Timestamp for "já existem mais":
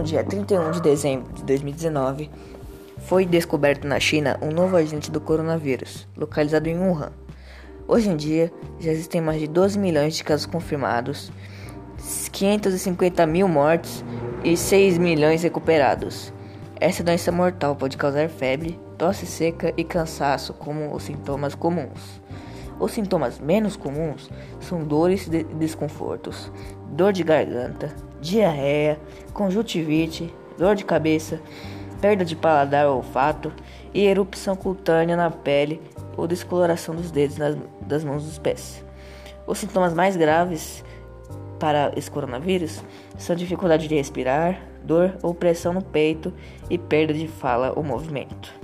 8.78-9.38